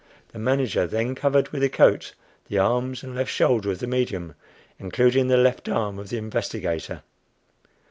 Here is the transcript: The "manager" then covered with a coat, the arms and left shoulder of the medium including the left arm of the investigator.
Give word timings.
The 0.29 0.39
"manager" 0.39 0.87
then 0.87 1.13
covered 1.13 1.49
with 1.49 1.61
a 1.61 1.69
coat, 1.69 2.15
the 2.47 2.57
arms 2.57 3.03
and 3.03 3.13
left 3.13 3.29
shoulder 3.29 3.69
of 3.69 3.77
the 3.77 3.85
medium 3.85 4.33
including 4.79 5.27
the 5.27 5.37
left 5.37 5.69
arm 5.69 5.99
of 5.99 6.09
the 6.09 6.17
investigator. 6.17 7.03